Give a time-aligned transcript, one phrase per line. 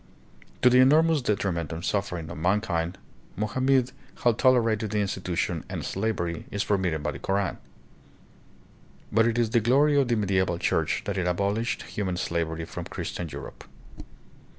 [0.63, 2.97] To the enormous detriment and suffering of mankind,
[3.35, 3.91] Mohammed
[4.23, 7.59] had tolerated the institution, and slavery is permitted by the Koran.
[9.11, 12.85] But it is the glory of the medieval church that it abolished human slavery from
[12.85, 13.63] Christian Europe.